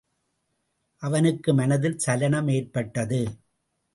அவனுக்கு 1.03 1.53
மனத்தில் 1.53 1.97
சலனம் 1.97 2.47
ஏற்பட்டது. 2.47 3.21